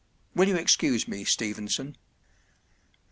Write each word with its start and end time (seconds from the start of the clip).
Will 0.33 0.47
you 0.47 0.55
excuse 0.55 1.07
me, 1.07 1.23
Stevenson? 1.23 1.95